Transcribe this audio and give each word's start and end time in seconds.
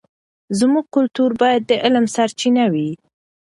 زموږ 0.59 0.85
کلتور 0.95 1.31
باید 1.41 1.61
د 1.65 1.71
علم 1.85 2.05
سرچینه 2.15 2.63
وي. 2.73 2.91